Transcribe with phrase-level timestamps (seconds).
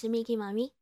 [0.00, 0.72] 是 Miki 妈咪。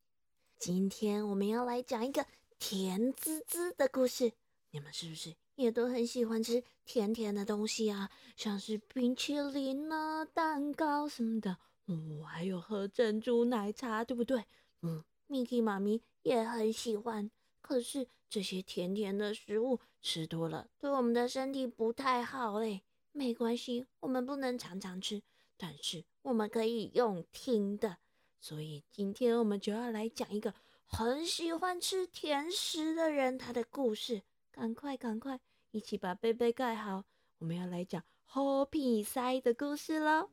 [0.59, 2.27] 今天我们要来讲一个
[2.59, 4.35] 甜滋滋的故事。
[4.73, 8.11] 你们是不是也都很喜欢吃甜甜的东西啊？
[8.37, 11.57] 像是冰淇淋啊、蛋糕什么的，
[11.87, 14.45] 哦，还有喝珍珠奶茶，对不对？
[14.83, 17.31] 嗯，Miki 妈咪也很喜欢。
[17.63, 22.83] 可是这些甜甜的食物吃多了，对我们的身体不太好嘞。
[23.13, 25.23] 没关系，我们不能常常吃，
[25.57, 27.97] 但是我们可以用听的。
[28.41, 30.55] 所以今天我们就要来讲一个
[30.85, 34.23] 很喜欢吃甜食的人他的故事。
[34.53, 35.39] 赶快，赶快，
[35.71, 37.05] 一起把被被盖好。
[37.39, 40.31] 我们要来讲好皮塞的故事喽。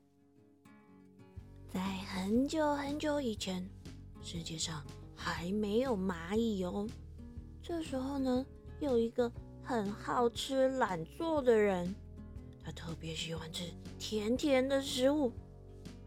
[1.67, 3.67] 在很久很久以前，
[4.21, 6.87] 世界上还没有蚂蚁哦。
[7.61, 8.45] 这时候呢，
[8.79, 9.31] 有一个
[9.63, 11.93] 很好吃懒做的人，
[12.63, 15.31] 他特别喜欢吃甜甜的食物，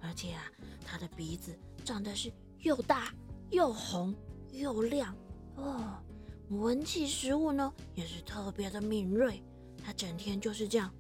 [0.01, 0.51] 而且啊，
[0.85, 3.15] 他的鼻子长得是又大
[3.51, 4.13] 又红
[4.51, 5.17] 又亮
[5.55, 5.97] 哦，
[6.51, 9.41] 闻起食物呢也是特别的敏锐。
[9.85, 10.93] 他整天就是这样，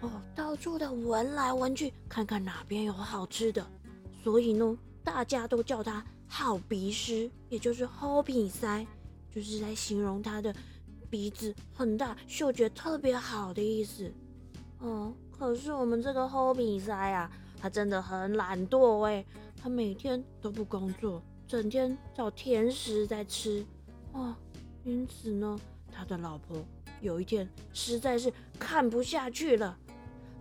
[0.00, 3.66] 哦，到处的闻来闻去，看看哪边有好吃的，
[4.22, 6.04] 所以呢，大家都叫他。
[6.28, 8.86] 好鼻师，也就是好鼻塞，
[9.30, 10.54] 就是在形容他的
[11.10, 14.10] 鼻子很大、嗅觉特别好的意思。
[14.78, 17.30] 哦，可是我们这个好鼻塞啊，
[17.62, 19.24] 他真的很懒惰哎，
[19.56, 23.64] 他每天都不工作，整天找甜食在吃。
[24.12, 24.36] 啊，
[24.82, 25.56] 因此呢，
[25.92, 26.56] 他的老婆
[27.00, 29.78] 有一天实在是看不下去了，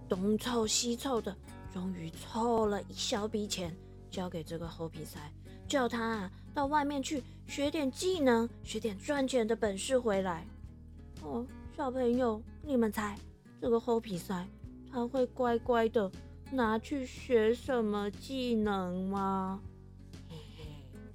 [0.10, 1.38] 东凑西凑的，
[1.72, 3.72] 终于凑了一小笔钱
[4.10, 5.20] 交给这个猴皮塞。
[5.68, 10.44] 叫他啊，到外面去学点技能，学点赚钱的本事回来。
[11.22, 11.46] 哦，
[11.78, 13.16] 小朋友，你们猜
[13.62, 14.44] 这个猴皮塞
[14.92, 16.12] 他会乖乖的
[16.52, 19.62] 拿去学什么技能吗？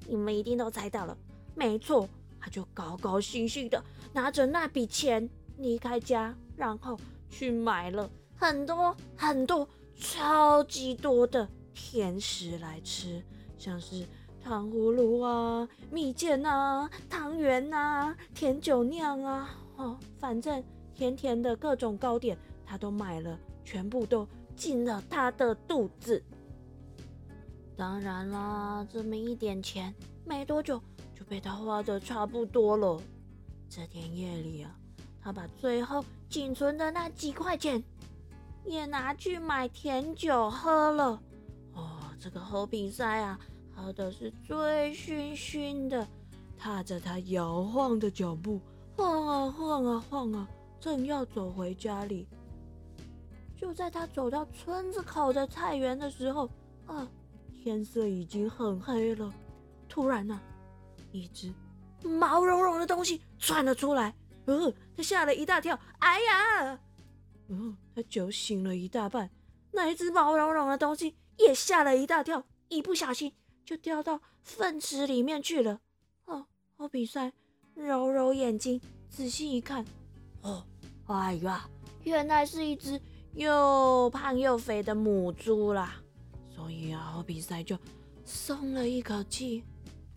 [0.09, 1.17] 你们一定都猜到了，
[1.55, 2.09] 没错，
[2.41, 3.83] 他就高高兴兴的
[4.13, 6.99] 拿着那笔钱离开家，然后
[7.29, 13.23] 去买了很多很多超级多的甜食来吃，
[13.59, 14.07] 像是。
[14.43, 20.63] 糖葫芦啊，蜜饯啊，汤圆啊，甜酒酿啊，哦，反正
[20.95, 24.25] 甜甜的各种糕点，他都买了，全部都
[24.57, 26.23] 进了他的肚子。
[27.77, 29.95] 当然啦，这么一点钱，
[30.25, 30.81] 没多久
[31.15, 33.01] 就被他花的差不多了。
[33.69, 34.75] 这天夜里啊，
[35.21, 37.83] 他把最后仅存的那几块钱，
[38.65, 41.21] 也拿去买甜酒喝了。
[41.75, 43.39] 哦，这个喝比赛啊！
[43.75, 44.57] 喝的是醉
[44.95, 46.09] 醺醺的，
[46.57, 48.59] 踏着他摇晃的脚步，
[48.97, 50.49] 晃啊晃啊晃啊，
[50.81, 52.27] 正要走回家里。
[53.57, 56.49] 就在他走到村子口的菜园的时候，
[56.87, 57.09] 啊，
[57.63, 59.33] 天色已经很黑了。
[59.89, 60.41] 突然呢，
[61.11, 61.53] 一只
[62.03, 64.15] 毛茸茸的东西窜了出来，
[64.45, 66.79] 呃，他吓了一大跳，哎呀，
[67.49, 69.31] 嗯，他酒醒了一大半，
[69.73, 73.33] 那一只毛茸茸的东西也吓了一大跳，一不小心。
[73.65, 75.81] 就掉到粪池里面去了。
[76.27, 76.47] 哦，
[76.77, 77.33] 我比赛
[77.75, 79.85] 揉揉眼睛，仔细一看，
[80.43, 80.65] 哦，
[81.07, 81.69] 哎呀，
[82.05, 83.01] 原来是一只
[83.37, 85.95] 又胖又肥的母猪啦。
[86.51, 87.79] 所以啊，我比赛就
[88.25, 89.63] 松了一口气，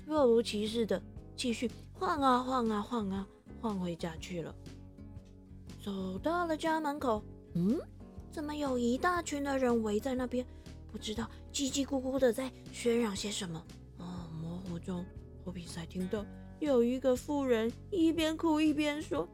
[0.05, 1.01] 若无其事的
[1.35, 3.27] 继续晃啊晃啊晃啊
[3.61, 4.55] 晃回家去了。
[5.83, 7.21] 走到了家门口，
[7.55, 7.79] 嗯，
[8.31, 10.45] 怎么有一大群的人围在那边？
[10.91, 13.63] 不知道叽叽咕咕的在喧嚷些什么
[13.97, 14.05] 哦，
[14.41, 15.05] 模糊中，
[15.43, 16.25] 我比赛听到
[16.59, 19.27] 有一个妇人一边哭一边说：“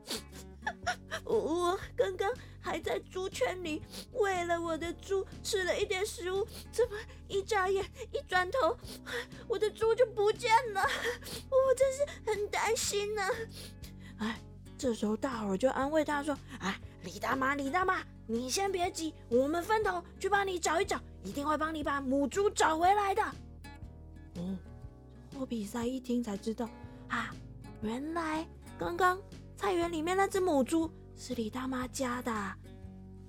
[1.25, 2.31] 我刚刚
[2.61, 3.81] 还在猪圈里
[4.13, 6.95] 喂了我的猪吃了一点食物，怎么
[7.27, 8.77] 一眨眼一转头，
[9.49, 10.81] 我的猪就不见了？
[11.49, 13.23] 我真是很担心呢。”
[14.19, 14.39] 哎，
[14.77, 23.23] 这时候大伙就安慰他说：“哎，李大妈，李大妈，你先别急，我们分头去帮你找一找。”一定会帮你把母猪找回来的。
[24.35, 24.55] 哦，
[25.39, 26.69] 我比赛一听才知道
[27.07, 27.33] 啊，
[27.81, 28.47] 原来
[28.77, 29.19] 刚刚
[29.57, 32.31] 菜园里面那只母猪是李大妈家的。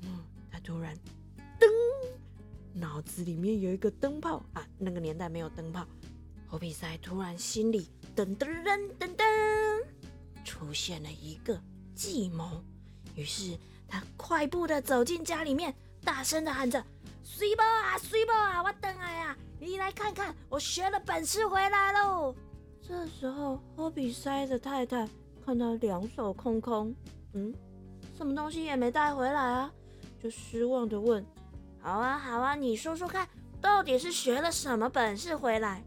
[0.03, 0.95] 嗯，他突然
[1.59, 1.67] 噔，
[2.73, 5.87] 脑子里面有一个灯泡啊，那个年代没有灯泡。
[6.51, 9.25] 我比赛突然心里噔噔噔噔噔，
[10.45, 11.61] 出现了一个
[11.95, 12.63] 计谋。
[13.15, 15.75] 于是他快步的走进家里面，
[16.05, 16.85] 大声的喊着。
[17.25, 19.37] 水宝啊，水宝啊，我等来呀！
[19.59, 22.35] 你来看看，我学了本事回来喽。
[22.81, 25.09] 这时候，霍比塞的太太
[25.45, 26.95] 看到两手空空，
[27.33, 27.53] 嗯，
[28.17, 29.71] 什么东西也没带回来啊，
[30.23, 31.25] 就失望的问
[31.79, 33.29] ：“好啊，好啊，你说说看，
[33.61, 35.85] 到底是学了什么本事回来？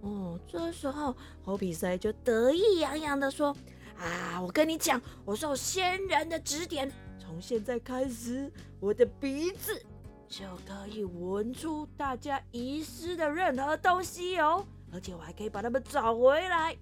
[0.00, 3.54] 哦，这时候猴比塞就得意洋洋的说
[4.00, 8.50] ：“啊，我跟你讲，我受仙人的指点，从现在开始，
[8.80, 9.78] 我的鼻子
[10.26, 16.74] 就可以闻出大家遗失的任何东西哦，而且我还可以把它们找回来。”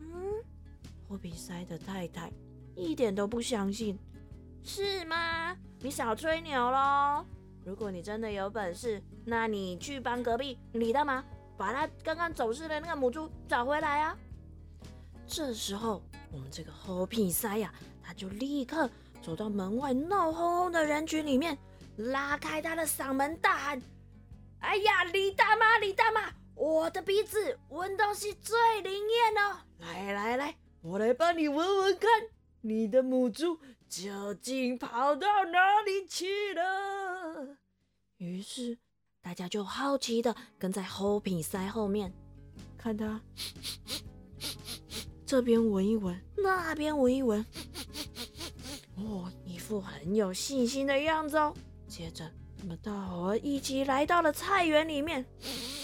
[0.00, 0.42] 嗯，
[1.08, 2.32] 猴比塞的太太
[2.74, 3.98] 一点都不相信，
[4.62, 5.56] 是吗？
[5.80, 7.24] 你少吹牛喽！
[7.64, 11.24] 如果你真的有本事，那你去帮隔壁李大妈。
[11.56, 14.18] 把她刚刚走失的那个母猪找回来啊！
[15.24, 17.72] 这时候，我们这个猴皮塞呀，
[18.02, 18.90] 他就立刻
[19.22, 21.56] 走到门外闹哄哄的人群里面，
[21.96, 23.80] 拉开他的嗓门大喊
[24.58, 26.22] ：“哎呀，李大妈，李大妈，
[26.56, 29.58] 我的鼻子闻东西最灵验哦！
[29.78, 32.10] 来来来，我来帮你闻闻看，
[32.64, 33.58] 你的母猪
[33.88, 37.58] 究竟跑到哪里去了？”
[38.18, 38.78] 于是。
[39.20, 42.12] 大家就好奇的跟在猴皮塞后面，
[42.76, 43.18] 看他
[45.24, 47.42] 这边闻一闻，那边闻一闻，
[48.96, 51.54] 哦，一副很有信心的样子哦。
[51.88, 55.24] 接着，他们大伙一起来到了菜园里面。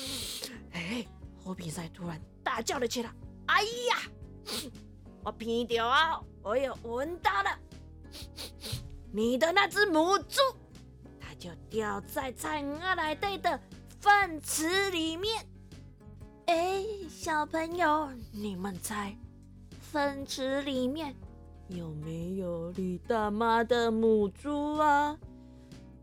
[0.73, 1.07] 哎，
[1.43, 3.11] 猴比赛突然大叫了起来
[3.49, 4.03] ：“哎呀，
[5.23, 7.51] 我闻到啊，我有闻到了，
[9.13, 10.41] 你的那只母猪！”
[11.21, 13.61] 它就掉在菜园来对的
[14.01, 15.47] 粪池里面。
[16.47, 19.15] 哎，小朋友，你们猜，
[19.81, 21.15] 粪池里面
[21.69, 25.17] 有没有李大妈的母猪啊？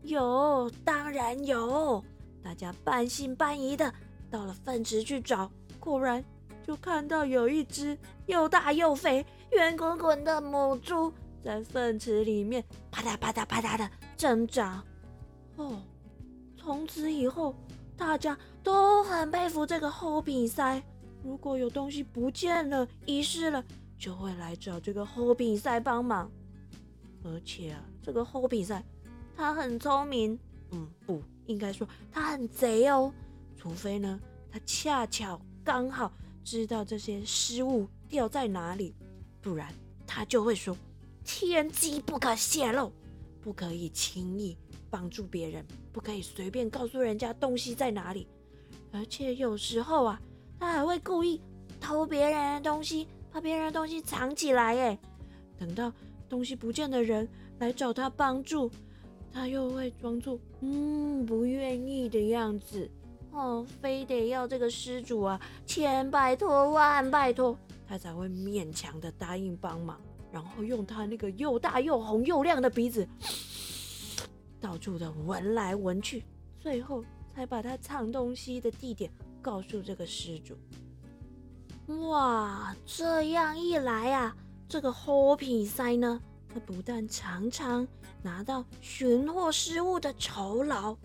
[0.02, 2.02] 有，当然有。
[2.42, 3.92] 大家半信半疑的
[4.30, 5.50] 到了粪池去找，
[5.80, 6.24] 果然
[6.68, 11.10] 就看到有一只又大又肥、圆滚滚的母猪
[11.42, 14.84] 在粪池里面啪嗒啪嗒啪嗒的挣扎。
[15.56, 15.80] 哦，
[16.58, 17.54] 从此以后，
[17.96, 20.82] 大家都很佩服这个猴比赛。
[21.24, 23.64] 如果有东西不见了、遗失了，
[23.96, 26.30] 就会来找这个猴比赛帮忙。
[27.24, 28.84] 而且啊，这个猴比赛
[29.34, 30.38] 他很聪明，
[30.72, 33.10] 嗯，不应该说他很贼哦。
[33.56, 34.20] 除非呢，
[34.52, 36.12] 他恰巧刚好
[36.50, 38.94] 知道这些失物掉在哪里，
[39.42, 39.70] 不然
[40.06, 40.74] 他就会说：
[41.22, 42.90] 天机不可泄露，
[43.42, 44.56] 不可以轻易。
[44.88, 45.62] 帮助别人
[45.92, 48.26] 不可以随便告诉人家东西在哪里，
[48.90, 50.18] 而且有时候啊，
[50.58, 51.38] 他还会故意
[51.78, 54.74] 偷别人的东西，把别人的东西藏起来。
[54.78, 54.98] 哎，
[55.58, 55.92] 等到
[56.30, 57.28] 东西不见的人
[57.58, 58.70] 来找他帮助，
[59.30, 62.90] 他又会装作嗯不愿意的样子，
[63.38, 67.56] 哦，非得要这个施主啊千拜托万拜托，
[67.86, 69.96] 他才会勉强的答应帮忙，
[70.32, 73.06] 然后用他那个又大又红又亮的鼻子。
[74.60, 76.24] 到处的闻来闻去，
[76.58, 79.08] 最后才把他藏东西的地点
[79.40, 80.56] 告诉这个失主。
[82.08, 84.36] 哇，这样一来啊，
[84.68, 86.20] 这个猴皮塞呢，
[86.52, 87.86] 他不但常常
[88.20, 90.96] 拿到寻获失物的酬劳，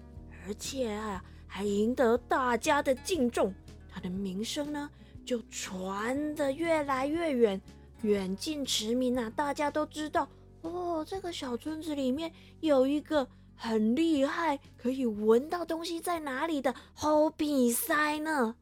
[0.47, 3.53] 而且啊，还赢得大家的敬重。
[3.87, 4.89] 他的名声呢，
[5.23, 7.61] 就传得越来越远，
[8.01, 9.31] 远近驰名啊！
[9.35, 10.27] 大家都知道，
[10.61, 13.27] 哦，这个小村子里面有一个。
[13.55, 18.55] 很厉害，可以闻到东西在哪里的猴比塞呢？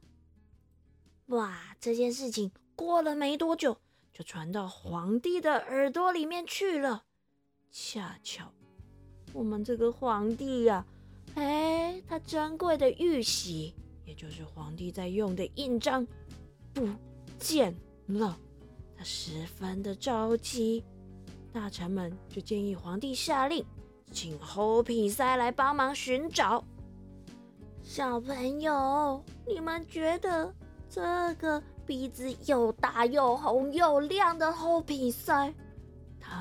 [1.28, 3.78] 哇，这件事情过了没多久，
[4.12, 7.06] 就传到皇帝的耳朵里面去了。
[7.72, 8.52] 恰巧，
[9.34, 10.86] 我们这个皇帝呀，
[11.36, 13.74] 哎，他珍贵的玉玺，
[14.06, 16.06] 也就是皇帝在用的印章，
[16.74, 16.88] 不
[17.40, 17.76] 见
[18.08, 18.38] 了。
[18.98, 20.84] 他十分的着急，
[21.52, 23.66] 大臣们就建议皇帝下令。
[24.12, 26.64] 请猴皮塞来帮忙寻找。
[27.82, 30.54] 小朋友，你们觉得
[30.90, 35.54] 这个鼻子又大又红又亮的猴皮塞，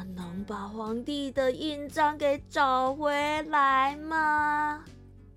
[0.03, 4.85] 能把皇帝的印章给找回来吗？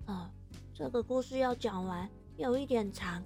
[0.06, 0.28] 哦，
[0.74, 3.22] 这个故事要讲完有一点长，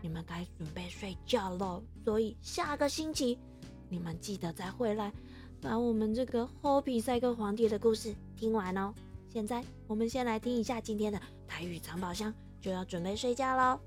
[0.00, 1.82] 你们该准备睡觉喽。
[2.04, 3.38] 所以下个星期
[3.88, 5.12] 你们记得再回来。
[5.60, 8.92] 把我们这个猴皮赛克皇帝的故事听完哦。
[9.32, 11.18] 现在我们先来听一下今天的
[11.48, 13.80] 台语藏宝箱，就要准备睡觉喽。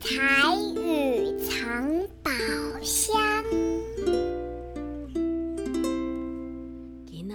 [0.00, 1.88] 台语藏
[2.22, 2.30] 宝
[2.82, 3.67] 箱。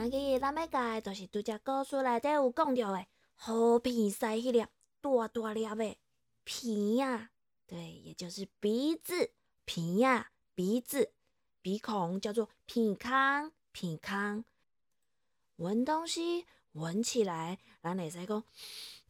[0.09, 3.05] 今日咱要讲的就是拄只故事内底有讲到的
[3.35, 4.65] 猴皮赛迄粒
[4.99, 5.95] 大大粒的
[6.43, 7.29] 皮啊，
[7.65, 9.31] 对，也就是鼻子
[9.63, 11.13] 鼻啊，鼻子。
[11.61, 14.43] 鼻孔叫做鼻腔鼻腔，
[15.55, 18.43] 闻东西闻起来，咱会使讲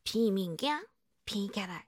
[0.04, 0.86] 鼻物件
[1.24, 1.88] 鼻起来。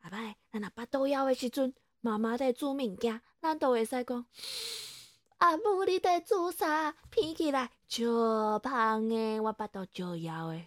[0.00, 4.26] 阿摆，咱若巴肚枵的时阵，妈妈在煮物件，咱都会使讲
[5.40, 6.94] 阿母你在煮啥？
[7.16, 10.62] 闻起来超香的，我巴肚就枵的。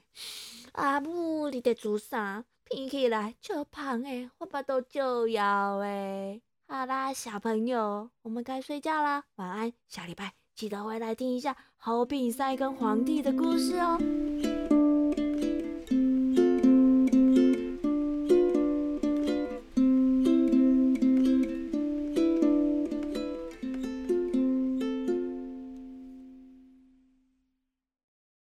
[0.72, 2.44] 阿母你在煮啥？
[2.72, 6.42] 闻起来超香的，我巴肚就枵的。
[6.68, 9.72] 好啦，小朋友，我们该睡觉啦，晚安。
[9.88, 14.00] 下礼拜记得回来听一下好比赛跟皇帝的故事哦。